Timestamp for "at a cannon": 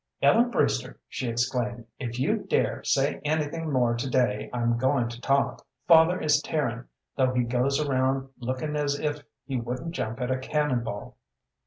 10.19-10.83